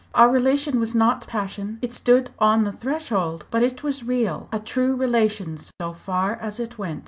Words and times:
Our 0.15 0.29
relation 0.31 0.79
was 0.79 0.95
not 0.95 1.27
passion; 1.27 1.77
it 1.83 1.93
stood 1.93 2.31
on 2.39 2.63
the 2.63 2.71
threshold 2.71 3.45
but 3.51 3.61
it 3.61 3.83
was 3.83 4.03
real 4.03 4.49
a 4.51 4.57
true 4.59 4.95
relation 4.95 5.59
so 5.79 5.93
far 5.93 6.37
as 6.37 6.59
it 6.59 6.79
went. 6.79 6.99